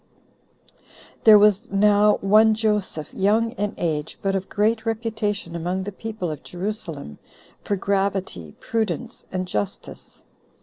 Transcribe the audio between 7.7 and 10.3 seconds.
gravity, prudence, and justice.